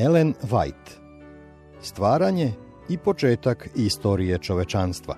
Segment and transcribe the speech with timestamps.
[0.00, 1.00] Ellen White.
[1.80, 2.52] Stvaranje
[2.88, 5.16] i početak istorije čovečanstva.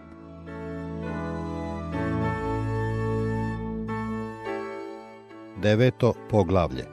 [5.62, 6.84] Deveto poglavlje.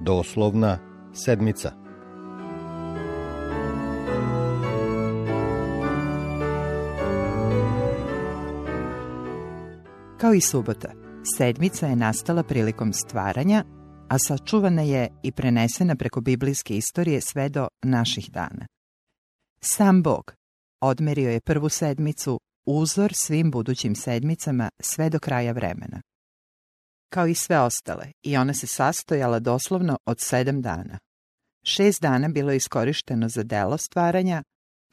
[0.00, 0.78] Doslovna
[1.12, 1.72] sedmica.
[10.18, 10.92] Kao i subota,
[11.36, 13.64] sedmica je nastala prilikom stvaranja,
[14.08, 18.66] a sačuvana je i prenesena preko biblijske istorije sve do naših dana.
[19.60, 20.34] Sam Bog
[20.82, 26.00] odmerio je prvu sedmicu uzor svim budućim sedmicama sve do kraja vremena.
[27.12, 30.98] Kao i sve ostale, i ona se sastojala doslovno od sedam dana.
[31.64, 34.42] Šest dana bilo je iskorišteno za delo stvaranja,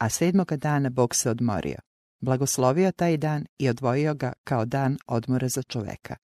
[0.00, 1.78] a sedmoga dana Bog se odmorio
[2.20, 6.16] blagoslovio taj dan i odvojio ga kao dan odmora za čoveka.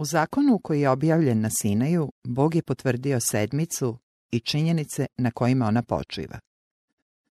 [0.00, 3.98] U zakonu koji je objavljen na Sinaju, Bog je potvrdio sedmicu
[4.30, 6.38] i činjenice na kojima ona počiva.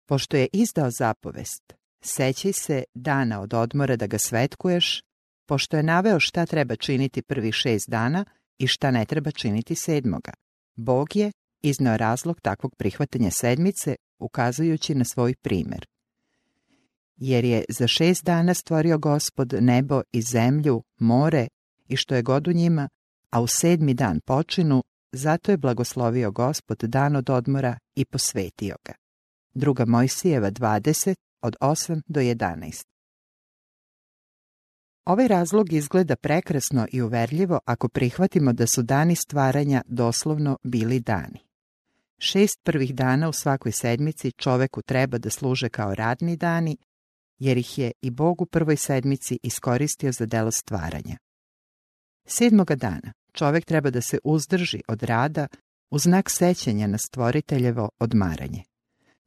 [0.05, 5.01] Pošto je izdao zapovest, sećaj se dana od odmora da ga svetkuješ,
[5.45, 8.25] pošto je naveo šta treba činiti prvi šest dana
[8.57, 10.31] i šta ne treba činiti sedmoga.
[10.75, 15.85] Bog je iznao razlog takvog prihvatanja sedmice, ukazujući na svoj primer
[17.17, 21.47] jer je za šest dana stvorio gospod nebo i zemlju, more
[21.91, 22.89] i što je god u njima,
[23.29, 28.93] a u sedmi dan počinu, zato je blagoslovio gospod dan od odmora i posvetio ga.
[29.53, 32.85] Druga Mojsijeva 20 od 8 do 11.
[35.05, 41.39] Ovaj razlog izgleda prekrasno i uverljivo ako prihvatimo da su dani stvaranja doslovno bili dani.
[42.17, 46.77] Šest prvih dana u svakoj sedmici čoveku treba da služe kao radni dani,
[47.39, 51.17] jer ih je i Bog u prvoj sedmici iskoristio za delo stvaranja.
[52.25, 55.47] Sedmoga dana čovek treba da se uzdrži od rada
[55.91, 58.63] u znak sećanja na stvoriteljevo odmaranje.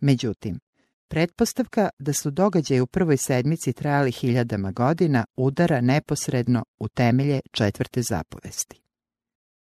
[0.01, 0.61] Međutim,
[1.09, 8.03] pretpostavka da su događaje u prvoj sedmici trajali hiljadama godina udara neposredno u temelje četvrte
[8.03, 8.81] zapovesti.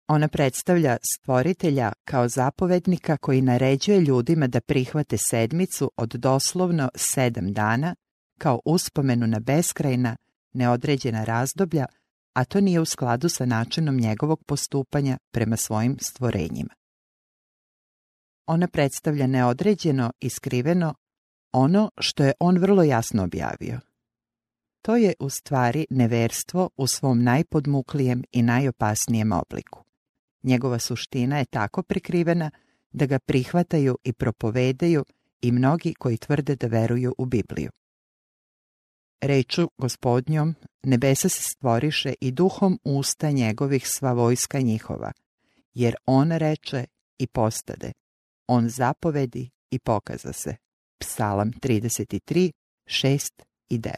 [0.08, 7.96] Ona predstavlja stvoritelja kao zapovednika koji naređuje ljudima da prihvate sedmicu od doslovno sedam dana
[8.38, 10.16] kao uspomenu na beskrajna,
[10.54, 11.86] neodređena razdoblja,
[12.36, 16.74] a to nije u skladu sa načinom njegovog postupanja prema svojim stvorenjima.
[18.48, 20.94] Ona predstavlja neodređeno i skriveno
[21.54, 23.80] ono što je on vrlo jasno objavio.
[24.82, 29.84] To je u stvari neverstvo u svom najpodmuklijem i najopasnijem obliku.
[30.44, 32.52] Njegova suština je tako prikrivena
[32.92, 35.06] da ga prihvataju i propovedaju
[35.42, 37.72] i mnogi koji tvrde da veruju u Bibliju.
[39.22, 45.12] Reču gospodnjom, nebesa se stvoriše i duhom usta njegovih sva vojska njihova,
[45.74, 46.86] jer on reče
[47.20, 47.92] i postade,
[48.48, 50.56] on zapovedi i pokaza se.
[51.00, 52.52] Psalam 33,
[52.86, 53.30] 6
[53.70, 53.92] i 9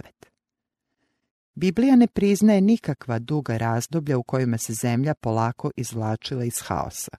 [1.56, 7.18] Biblija ne priznaje nikakva duga razdoblja u kojima se zemlja polako izvlačila iz haosa.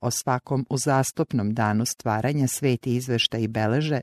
[0.00, 4.00] O svakom uzastopnom danu stvaranja sveti izvešta i beleže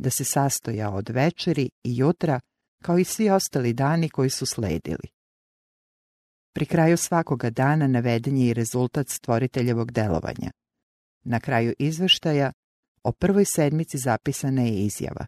[0.00, 2.40] da se sastoja od večeri i jutra,
[2.82, 5.08] kao i svi ostali dani koji su sledili.
[6.54, 10.50] Pri kraju svakoga dana naveden je i rezultat stvoriteljevog delovanja.
[11.24, 12.52] Na kraju izveštaja
[13.02, 15.26] o prvoj sedmici zapisana je izjava.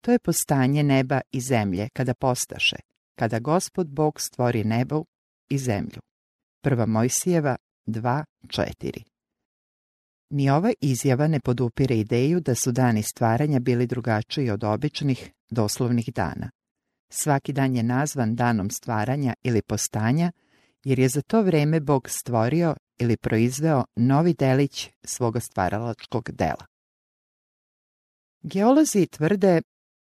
[0.00, 2.76] To je postanje neba i zemlje kada postaše,
[3.18, 5.04] kada gospod Bog stvori nebo
[5.48, 6.00] i zemlju.
[6.62, 7.56] Prva Mojsijeva
[7.86, 9.13] 2.4
[10.34, 16.10] Ni ova izjava ne podupire ideju da su dani stvaranja bili drugačiji od običnih, doslovnih
[16.14, 16.50] dana.
[17.12, 20.32] Svaki dan je nazvan danom stvaranja ili postanja,
[20.84, 26.66] jer je za to vreme Bog stvorio ili proizveo novi delić svoga stvaralačkog dela.
[28.42, 29.62] Geolozi tvrde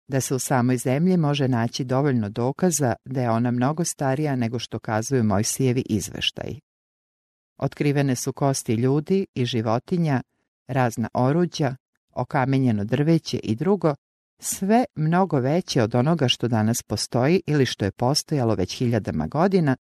[0.08, 4.60] da se u samoj zemlji može naći dovoljno dokaza da je ona mnogo starija nego
[4.60, 6.60] što kazuju Mojsijevi izveštaji.
[7.60, 10.22] Otkrivene su kosti ljudi i životinja,
[10.68, 11.76] razna oruđa,
[12.14, 13.96] okamenjeno drveće i drugo,
[14.40, 19.76] sve mnogo veće od onoga što danas postoji ili što je postojalo već hiljadama godina,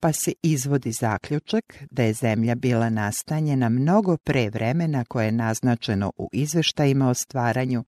[0.00, 6.12] pa se izvodi zaključak da je zemlja bila nastanjena mnogo pre vremena koje je naznačeno
[6.16, 7.84] u izveštajima o stvaranju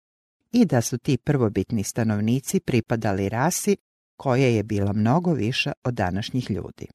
[0.52, 3.76] i da su ti prvobitni stanovnici pripadali rasi
[4.16, 6.86] koja je bila mnogo viša od današnjih ljudi.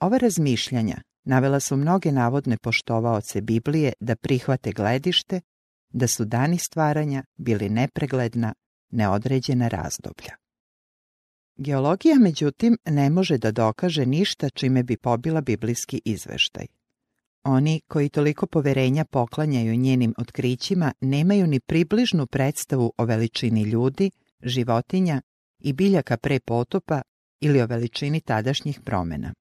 [0.00, 5.40] Ova razmišljanja navela su mnoge navodne poštovaoce Biblije da prihvate gledište
[5.92, 8.54] da su dani stvaranja bili nepregledna,
[8.90, 10.36] neodređena razdoblja.
[11.56, 16.66] Geologija, međutim, ne može da dokaže ništa čime bi pobila biblijski izveštaj.
[17.44, 24.10] Oni koji toliko poverenja poklanjaju njenim otkrićima nemaju ni približnu predstavu o veličini ljudi,
[24.42, 25.22] životinja
[25.58, 27.02] i biljaka pre potopa
[27.40, 29.34] ili o veličini tadašnjih promjena.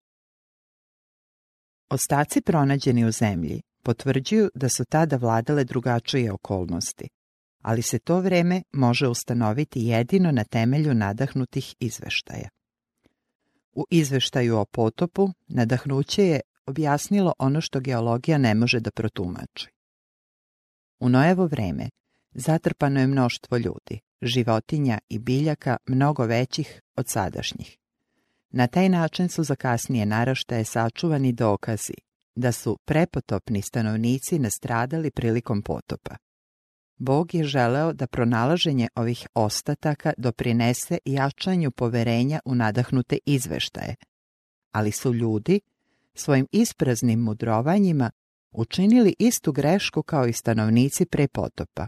[1.90, 7.10] Ostaci pronađeni u zemlji potvrđuju da su tada vladale drugačije okolnosti,
[7.62, 12.50] ali se to vreme može ustanoviti jedino na temelju nadahnutih izveštaja.
[13.72, 19.70] U izveštaju o potopu nadahnuće je objasnilo ono što geologija ne može da protumači.
[21.00, 21.90] U Nojevo vreme
[22.34, 27.78] zatrpano je mnoštvo ljudi, životinja i biljaka mnogo većih od sadašnjih.
[28.56, 31.94] Na taj način su za kasnije naraštaje sačuvani dokazi
[32.36, 36.16] da su prepotopni stanovnici nastradali prilikom potopa.
[36.98, 43.96] Bog je želeo da pronalaženje ovih ostataka doprinese jačanju poverenja u nadahnute izveštaje,
[44.72, 45.60] ali su ljudi
[46.14, 48.12] svojim ispraznim mudrovanjima
[48.52, 51.88] učinili istu grešku kao i stanovnici pre potopa.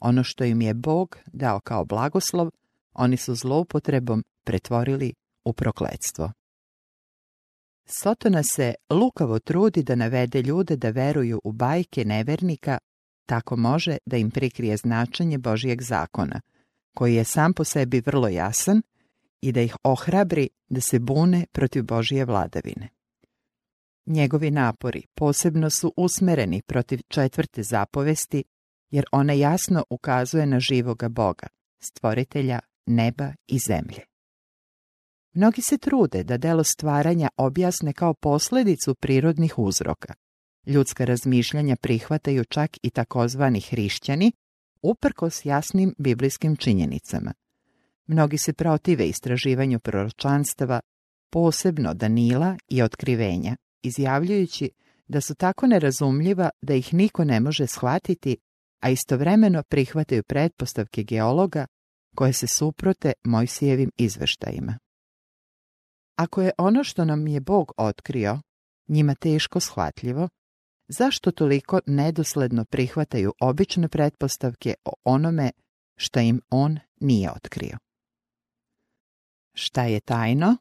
[0.00, 2.50] Ono što im je Bog dao kao blagoslov,
[2.92, 5.12] oni su zloupotrebom pretvorili
[5.44, 6.32] u prokledstvo.
[7.86, 12.78] Sotona se lukavo trudi da navede ljude da veruju u bajke nevernika,
[13.26, 16.40] tako može da im prikrije značenje Božijeg zakona,
[16.94, 18.82] koji je sam po sebi vrlo jasan
[19.40, 22.88] i da ih ohrabri da se bune protiv Božije vladavine.
[24.06, 28.44] Njegovi napori posebno su usmereni protiv četvrte zapovesti,
[28.90, 31.46] jer ona jasno ukazuje na živoga Boga,
[31.82, 34.07] stvoritelja neba i zemlje.
[35.34, 40.14] Mnogi se trude da delo stvaranja objasne kao posljedicu prirodnih uzroka.
[40.66, 44.32] Ljudska razmišljanja prihvataju čak i takozvani hrišćani,
[44.82, 47.32] uprkos jasnim biblijskim činjenicama.
[48.06, 50.80] Mnogi se protive istraživanju proročanstava,
[51.30, 54.70] posebno Danila i otkrivenja, izjavljujući
[55.08, 58.36] da su tako nerazumljiva da ih niko ne može shvatiti,
[58.80, 61.66] a istovremeno prihvataju pretpostavke geologa
[62.16, 64.78] koje se suprote Mojsijevim izveštajima.
[66.18, 68.40] Ako je ono što nam je Bog otkrio
[68.88, 70.28] njima teško shvatljivo,
[70.88, 75.50] zašto toliko nedosledno prihvataju obične pretpostavke o onome
[75.96, 77.78] što im On nije otkrio?
[79.54, 80.56] Šta je tajno?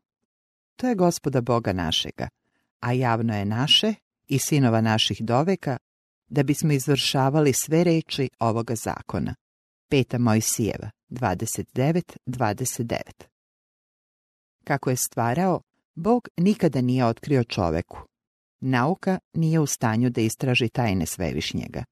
[0.76, 2.30] To je gospoda Boga našega,
[2.80, 3.94] a javno je naše
[4.28, 5.78] i sinova naših doveka,
[6.28, 9.36] da bismo izvršavali sve reči ovoga zakona.
[9.90, 13.37] Peta Mojsijeva, 29.29
[14.68, 15.62] Kako je stvarao,
[15.96, 17.98] Bog nikada nije otkrio čoveku.
[18.60, 21.84] Nauka nije u stanju da istraži tajne svevišnjega.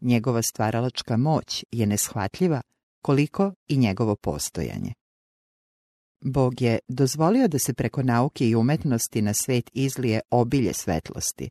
[0.00, 2.62] Njegova stvaralačka moć je neshvatljiva
[3.02, 4.92] koliko i njegovo postojanje.
[6.20, 11.50] Bog je dozvolio da se preko nauke i umetnosti na svet izlije obilje svetlosti,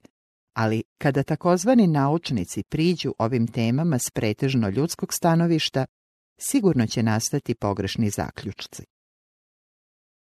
[0.53, 5.85] ali kada takozvani naučnici priđu ovim temama s pretežno ljudskog stanovišta,
[6.37, 8.83] sigurno će nastati pogrešni zaključci.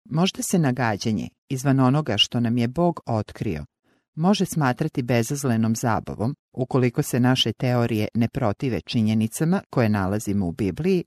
[0.05, 3.65] Možda se nagađanje izvan onoga što nam je Bog otkrio
[4.15, 11.03] može smatrati bezazlenom zabavom ukoliko se naše teorije ne protive činjenicama koje nalazimo u Bibliji,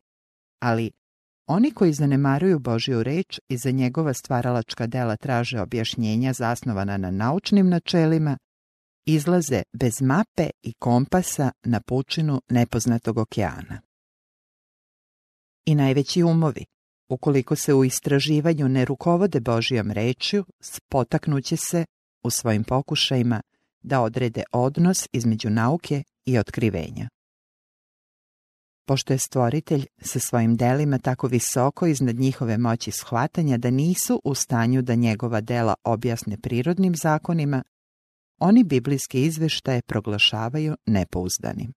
[0.61, 0.91] ali
[1.47, 7.69] oni koji zanemaruju Božju reč i za njegova stvaralačka dela traže objašnjenja zasnovana na naučnim
[7.69, 8.39] načelima,
[9.07, 13.81] izlaze bez mape i kompasa na pučinu nepoznatog okeana.
[15.67, 16.65] I najveći umovi,
[17.09, 21.85] ukoliko se u istraživanju ne rukovode Božijom rečju, spotaknuće se
[22.23, 23.41] u svojim pokušajima
[23.83, 27.09] da odrede odnos između nauke i otkrivenja.
[28.87, 34.35] Pošto je stvoritelj sa svojim delima tako visoko iznad njihove moći shvatanja da nisu u
[34.35, 37.63] stanju da njegova dela objasne prirodnim zakonima,
[38.39, 41.73] oni biblijske izveštaje proglašavaju nepouzdanim.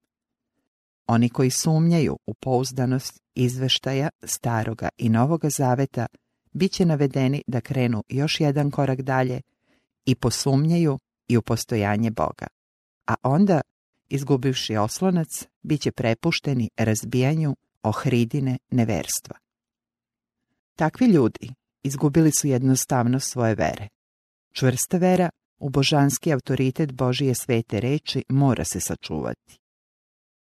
[1.07, 6.07] Oni koji sumnjaju u pouzdanost izveštaja staroga i novoga zaveta
[6.51, 9.41] bit će navedeni da krenu još jedan korak dalje
[10.05, 12.47] i posumnjaju i u postojanje Boga.
[13.07, 13.61] A onda,
[14.09, 19.35] izgubivši oslonac, bit će prepušteni razbijanju ohridine neverstva.
[20.75, 21.53] Takvi ljudi
[21.83, 23.87] izgubili su jednostavno svoje vere.
[24.53, 25.29] Čvrsta vera
[25.59, 29.60] u božanski autoritet Božije svete reči mora se sačuvati.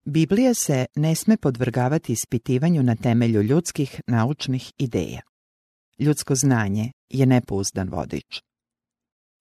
[0.05, 5.21] Biblija se ne sme podvrgavati ispitivanju na temelju ljudskih naučnih ideja.
[5.99, 8.41] Ljudsko znanje je nepouzdan vodič.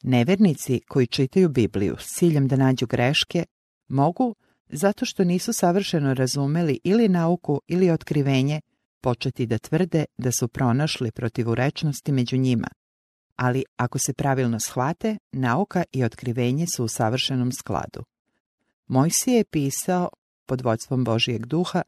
[0.02, 3.45] Nevernici koji čitaju Bibliju s ciljem da nađu greške
[3.88, 4.35] mogu,
[4.69, 8.61] zato što nisu savršeno razumeli ili nauku ili otkrivenje,
[9.00, 12.69] početi da tvrde da su pronašli protivurečnosti među njima,
[13.37, 18.05] ali ako se pravilno shvate, nauka i otkrivenje su u savršenom skladu.
[18.87, 20.09] Mojsije je pisao
[20.50, 21.83] pod vodstvom Božijeg duha,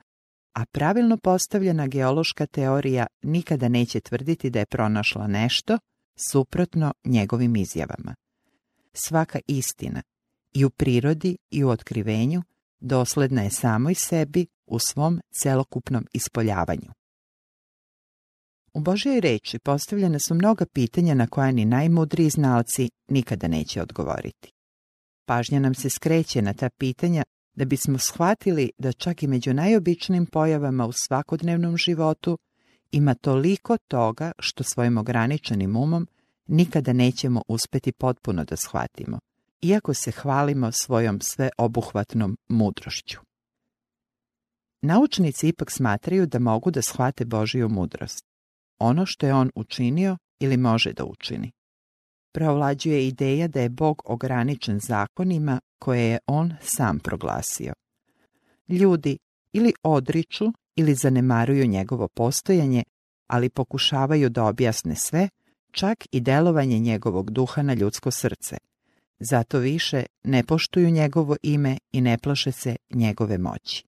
[0.55, 5.79] a pravilno postavljena geološka teorija nikada neće tvrditi da je pronašla nešto
[6.31, 8.15] suprotno njegovim izjavama.
[8.93, 10.03] Svaka istina,
[10.53, 12.43] i u prirodi i u otkrivenju,
[12.81, 16.93] dosledna je samoj sebi u svom celokupnom ispoljavanju.
[18.75, 24.53] U Božjoj reči postavljena su mnoga pitanja na koja ni najmudriji znalci nikada neće odgovoriti.
[25.25, 27.23] Pažnja nam se skreće na ta pitanja
[27.55, 32.39] da bismo shvatili da čak i među najobičnim pojavama u svakodnevnom životu
[32.93, 36.07] ima toliko toga što svojim ograničenim umom
[36.47, 39.19] nikada nećemo uspeti potpuno da shvatimo,
[39.63, 43.19] iako se hvalimo svojom sveobuhvatnom mudrošću.
[44.83, 48.25] Naučnici ipak smatraju da mogu da shvate Božiju mudrost,
[48.79, 51.53] ono što je on učinio ili može da učini.
[52.33, 57.73] Preovlađuje ideja da je Bog ograničen zakonima koje je on sam proglasio.
[58.69, 59.19] Ljudi
[59.53, 62.85] ili odriču ili zanemaruju njegovo postojanje,
[63.27, 65.29] ali pokušavaju da objasne sve,
[65.73, 68.57] čak i delovanje njegovog duha na ljudsko srce.
[69.21, 73.85] Zato više ne poštuju njegovo ime i ne plaše se njegove moći.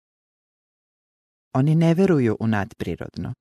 [1.53, 3.35] Oni ne veruju u nadprirodno,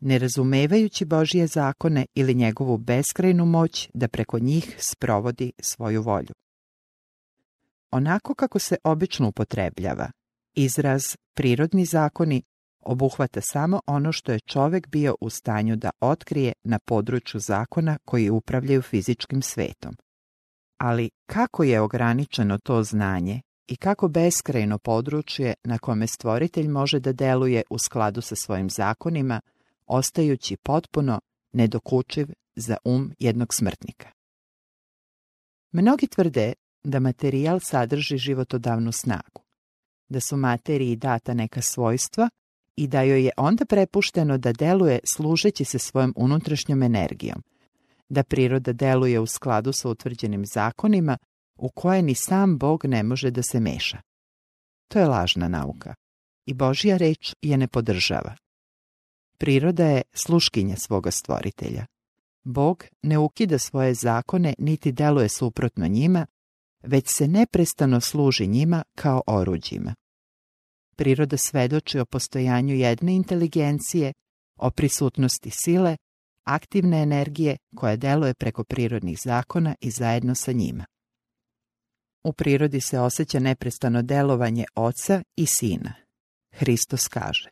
[0.00, 6.45] ne razumevajući Božije zakone ili njegovu beskrajnu moć da preko njih sprovodi svoju volju.
[7.96, 10.10] Onako kako se obično upotrebljava,
[10.54, 11.02] izraz
[11.34, 12.42] prirodni zakoni
[12.80, 18.30] obuhvata samo ono što je čovek bio u stanju da otkrije na području zakona koji
[18.30, 19.96] upravljaju fizičkim svetom.
[20.78, 27.12] Ali kako je ograničeno to znanje i kako beskrajno područje na kome stvoritelj može da
[27.12, 29.40] deluje u skladu sa svojim zakonima,
[29.86, 31.20] ostajući potpuno
[31.52, 34.08] nedokučiv za um jednog smrtnika.
[35.72, 36.52] Mnogi tvrde
[36.86, 39.42] da materijal sadrži životodavnu snagu,
[40.08, 42.28] da su materiji data neka svojstva
[42.76, 47.42] i da joj je onda prepušteno da deluje služeći se svojom unutrašnjom energijom,
[48.08, 51.18] da priroda deluje u skladu sa utvrđenim zakonima
[51.56, 54.00] u koje ni sam Bog ne može da se meša.
[54.88, 55.94] To je lažna nauka
[56.46, 58.36] i Božja reč je ne podržava.
[59.38, 61.86] Priroda je sluškinja svoga stvoritelja.
[62.44, 66.26] Bog ne ukida svoje zakone niti deluje suprotno njima,
[66.86, 69.94] već se neprestano služi njima kao oruđima.
[70.96, 74.12] Priroda svedoči o postojanju jedne inteligencije,
[74.56, 75.96] o prisutnosti sile,
[76.44, 80.84] aktivne energije koja deluje preko prirodnih zakona i zajedno sa njima.
[82.24, 85.94] U prirodi se osjeća neprestano delovanje oca i sina.
[86.52, 87.50] Hristos kaže,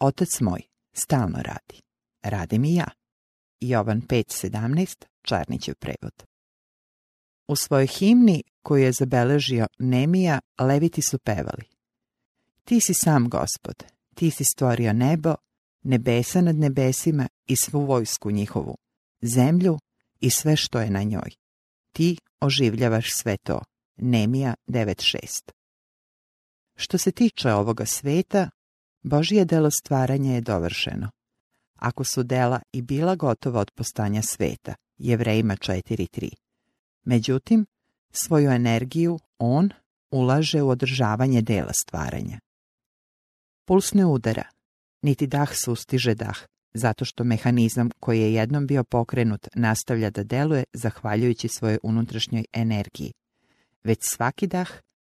[0.00, 1.82] Otac moj stalno radi.
[2.22, 2.88] Radim i ja.
[3.60, 6.24] Jovan 5.17, Čarnićev prevod.
[7.48, 11.64] U svojoj himni koju je zabeležio Nemija, leviti su pevali.
[12.64, 13.84] Ti si sam gospod,
[14.14, 15.34] ti si stvorio nebo,
[15.82, 18.76] nebesa nad nebesima i svu vojsku njihovu,
[19.22, 19.78] zemlju
[20.20, 21.30] i sve što je na njoj.
[21.92, 23.60] Ti oživljavaš sve to.
[23.96, 25.50] Nemija 9.6
[26.76, 28.50] Što se tiče ovoga sveta,
[29.02, 31.10] Božije delo stvaranja je dovršeno.
[31.74, 36.28] Ako su dela i bila gotova od postanja sveta, Jevrejima 4.3.
[37.04, 37.66] Međutim,
[38.10, 39.70] svoju energiju on
[40.10, 42.40] ulaže u održavanje dela stvaranja.
[43.64, 44.44] Puls ne udara,
[45.02, 46.38] niti dah sustiže dah,
[46.74, 53.12] zato što mehanizam koji je jednom bio pokrenut nastavlja da deluje zahvaljujući svojoj unutrašnjoj energiji.
[53.84, 54.70] Već svaki dah,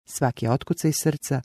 [0.05, 1.43] svaki otkucaj srca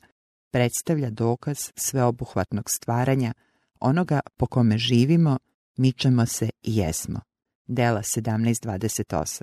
[0.50, 3.32] predstavlja dokaz sveobuhvatnog stvaranja,
[3.80, 5.38] onoga po kome živimo,
[5.76, 7.20] mičemo se i jesmo.
[7.66, 9.42] Dela 17.28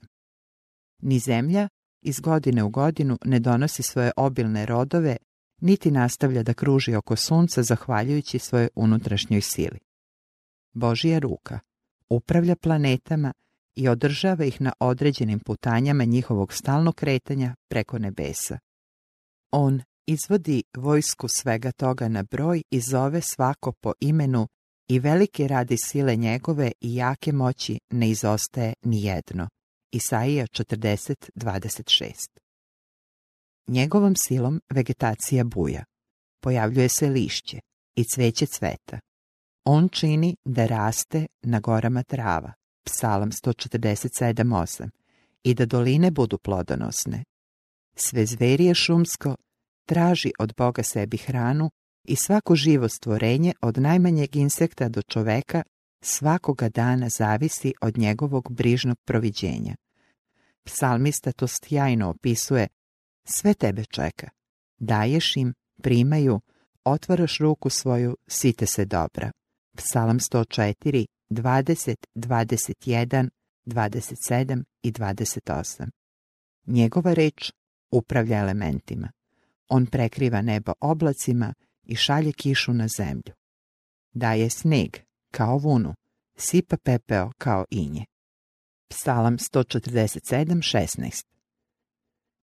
[0.99, 1.69] Ni zemlja
[2.01, 5.17] iz godine u godinu ne donosi svoje obilne rodove,
[5.61, 9.79] niti nastavlja da kruži oko sunca zahvaljujući svoje unutrašnjoj sili.
[10.73, 11.59] Božija ruka
[12.09, 13.33] upravlja planetama
[13.75, 18.59] i održava ih na određenim putanjama njihovog stalnog kretanja preko nebesa.
[19.51, 24.47] On izvodi vojsku svega toga na broj i zove svako po imenu
[24.87, 29.47] i velike radi sile njegove i jake moći ne izostaje ni jedno.
[29.91, 32.13] Isaija 40.26
[33.67, 35.83] Njegovom silom vegetacija buja.
[36.41, 37.59] Pojavljuje se lišće
[37.95, 38.99] i cveće cveta.
[39.65, 44.89] On čini da raste na gorama trava, psalam 147.8,
[45.43, 47.23] i da doline budu plodonosne.
[47.95, 49.35] Sve zverije šumsko
[49.85, 51.71] traži od Boga sebi hranu
[52.03, 55.63] i svako živo stvorenje od najmanjeg insekta do čoveka
[56.01, 59.75] svakoga dana zavisi od njegovog brižnog proviđenja.
[60.63, 62.67] Psalmista to sjajno opisuje,
[63.23, 64.29] sve tebe čeka.
[64.77, 66.41] Daješ im, primaju,
[66.83, 69.31] otvaraš ruku svoju, site se dobra.
[69.77, 73.29] Psalam 104, 20, 21,
[73.65, 75.89] 27 i 28.
[76.65, 77.51] Njegova reč
[77.91, 79.11] upravlja elementima.
[79.67, 81.53] On prekriva nebo oblacima
[81.83, 83.33] i šalje kišu na zemlju.
[84.13, 84.97] Daje sneg,
[85.31, 85.93] kao vunu,
[86.37, 88.05] sipa pepeo kao inje.
[88.89, 91.25] Psalam 147.16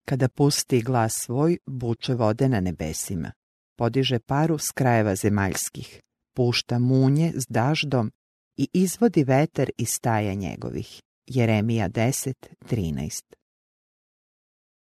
[0.06, 3.32] Kada pusti glas svoj, buče vode na nebesima,
[3.78, 6.02] podiže paru s krajeva zemaljskih,
[6.36, 8.12] pušta munje s daždom
[8.58, 11.02] i izvodi veter iz staja njegovih.
[11.28, 13.24] Jeremija 10.13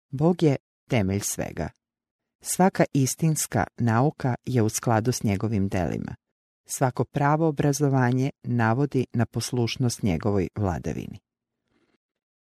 [0.09, 0.55] Bog je
[0.89, 1.69] temelj svega.
[2.41, 6.15] Svaka istinska nauka je u skladu s njegovim delima.
[6.65, 11.19] Svako pravo obrazovanje navodi na poslušnost njegovoj vladavini.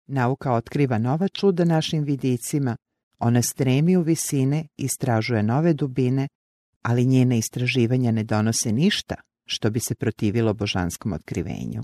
[0.08, 2.78] Nauka otkriva nova čuda našim vidicima,
[3.20, 6.28] ona stremi u visine, istražuje nove dubine,
[6.82, 9.16] ali njene istraživanja ne donose ništa
[9.46, 11.84] što bi se protivilo božanskom otkrivenju.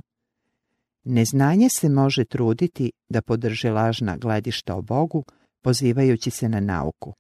[1.04, 5.24] Neznanje se može truditi da podrži lažna gledišta o Bogu,
[5.62, 7.14] pozivajući se na nauku,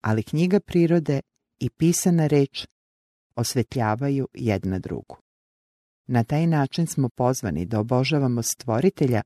[0.00, 1.20] ali knjiga prirode
[1.58, 2.66] i pisana reč
[3.36, 5.16] osvetljavaju jedna drugu.
[6.06, 9.22] Na taj način smo pozvani da obožavamo stvoritelja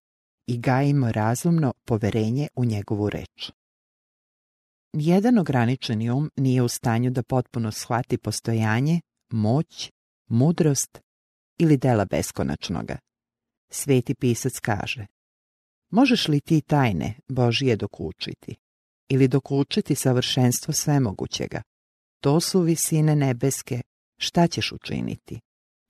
[0.46, 3.52] i gajimo razumno poverenje u njegovu reč.
[4.92, 9.00] Nijedan ograničeni um nije u stanju da potpuno shvati postojanje,
[9.32, 9.90] moć,
[10.28, 11.00] mudrost
[11.58, 12.98] ili dela beskonačnoga.
[13.70, 15.06] Sveti pisac kaže
[15.90, 18.56] Možeš li ti tajne Božije dokučiti?
[19.08, 21.62] Ili dokučiti savršenstvo svemogućega?
[22.20, 23.80] To su visine nebeske,
[24.20, 25.40] šta ćeš učiniti?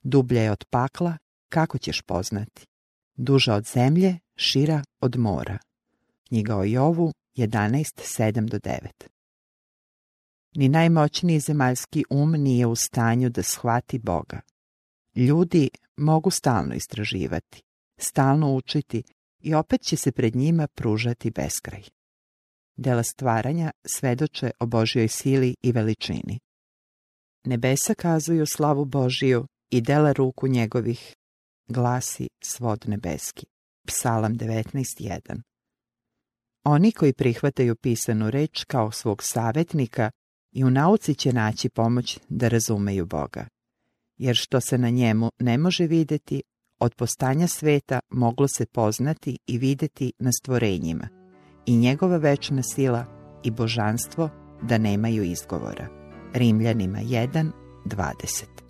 [0.03, 1.17] Dublje je od pakla,
[1.49, 2.65] kako ćeš poznati?
[3.15, 5.57] Duža od zemlje, šira od mora.
[6.27, 8.77] Knjiga o Jovu 11.7 do 9
[10.55, 14.41] Ni najmoćniji zemaljski um nije u stanju da shvati Boga.
[15.15, 17.61] Ljudi mogu stalno istraživati,
[17.97, 19.03] stalno učiti
[19.39, 21.83] i opet će se pred njima pružati beskraj.
[22.75, 26.39] Dela stvaranja svedoče o Božjoj sili i veličini.
[27.45, 31.15] Nebesa kazuju slavu Božiju i dela ruku njegovih,
[31.67, 33.45] glasi svod nebeski.
[33.87, 35.41] Psalam 19.1
[36.65, 40.11] Oni koji prihvataju pisanu reč kao svog savjetnika
[40.51, 43.47] i u nauci će naći pomoć da razumeju Boga.
[44.17, 46.41] Jer što se na njemu ne može vidjeti,
[46.79, 51.07] od postanja sveta moglo se poznati i vidjeti na stvorenjima
[51.65, 53.05] i njegova večna sila
[53.43, 54.29] i božanstvo
[54.61, 56.00] da nemaju izgovora.
[56.33, 58.60] Rimljanima 1.20